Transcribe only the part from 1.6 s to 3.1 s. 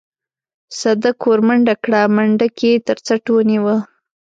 کړه منډک يې تر